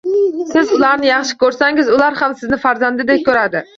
[0.53, 3.63] Siz ularni yaxshi ko‘rsangiz, ular ham sizni farzandidek ko‘radi.